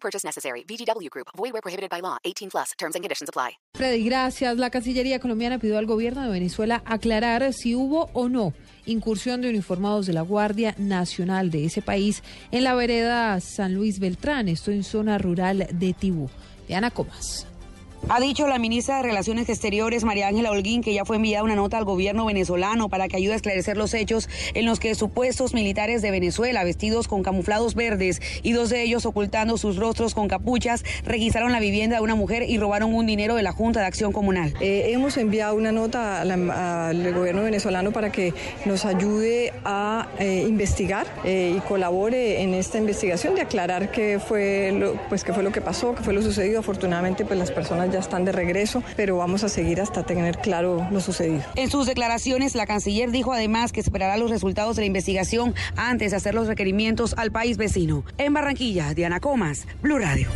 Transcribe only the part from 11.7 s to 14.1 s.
país en la vereda San Luis